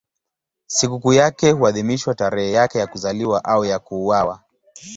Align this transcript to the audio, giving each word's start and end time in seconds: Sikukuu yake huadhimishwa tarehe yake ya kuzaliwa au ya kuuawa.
Sikukuu 0.67 1.13
yake 1.13 1.51
huadhimishwa 1.51 2.15
tarehe 2.15 2.51
yake 2.51 2.79
ya 2.79 2.87
kuzaliwa 2.87 3.43
au 3.43 3.65
ya 3.65 3.79
kuuawa. 3.79 4.43